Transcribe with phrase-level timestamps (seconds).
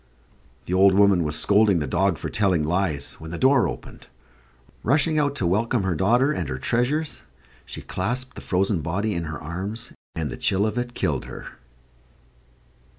[0.65, 4.07] The old woman was scolding the dog for telling lies, when the door opened.
[4.81, 7.21] Rushing out to welcome her daughter and her treasures,
[7.67, 11.49] she clasped the frozen body in her arms; and the chill of it killed her.